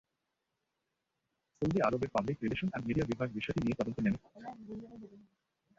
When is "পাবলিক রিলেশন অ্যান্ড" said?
2.15-2.85